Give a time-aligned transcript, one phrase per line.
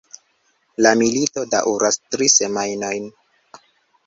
[0.85, 3.07] La milito daŭras tri semajnojn.